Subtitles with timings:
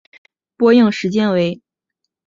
[0.57, 1.61] 播映时间为。